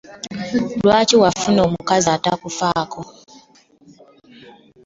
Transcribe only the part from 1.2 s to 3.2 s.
wafuna omukazi atakufaako?